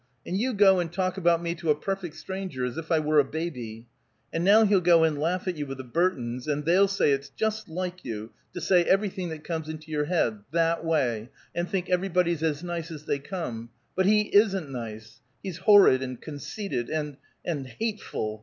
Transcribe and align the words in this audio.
And 0.25 0.35
you 0.35 0.55
go 0.55 0.79
and 0.79 0.91
talk 0.91 1.15
about 1.19 1.43
me 1.43 1.53
to 1.53 1.69
a 1.69 1.75
perfect 1.75 2.15
stranger 2.15 2.65
as 2.65 2.75
if 2.75 2.91
I 2.91 2.97
were 2.97 3.19
a 3.19 3.23
baby. 3.23 3.85
And 4.33 4.43
now 4.43 4.65
he'll 4.65 4.81
go 4.81 5.03
and 5.03 5.15
laugh 5.19 5.47
at 5.47 5.57
you 5.57 5.67
with 5.67 5.77
the 5.77 5.83
Burtons, 5.83 6.47
and 6.47 6.65
they'll 6.65 6.87
say 6.87 7.11
it's 7.11 7.29
just 7.29 7.69
like 7.69 8.03
you 8.03 8.31
to 8.55 8.61
say 8.61 8.83
everything 8.85 9.29
that 9.29 9.43
comes 9.43 9.69
into 9.69 9.91
your 9.91 10.05
head, 10.05 10.39
that 10.49 10.83
way, 10.83 11.29
and 11.53 11.69
think 11.69 11.87
everybody's 11.87 12.41
as 12.41 12.63
nice 12.63 12.89
as 12.89 13.05
they 13.05 13.21
seem. 13.21 13.69
But 13.95 14.07
he 14.07 14.21
isn't 14.35 14.71
nice! 14.71 15.21
He's 15.43 15.57
horrid, 15.59 16.01
and 16.01 16.19
conceited, 16.19 16.89
and 16.89 17.17
and 17.45 17.67
hateful. 17.67 18.39